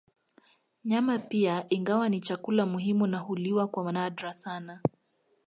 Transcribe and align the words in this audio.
Nyama 0.85 1.19
pia 1.19 1.65
ingawa 1.69 2.09
ni 2.09 2.21
chakula 2.21 2.65
muhimu 2.65 3.07
na 3.07 3.17
huliwa 3.17 3.67
kwa 3.67 3.91
nadra 3.91 4.33
sana 4.33 4.79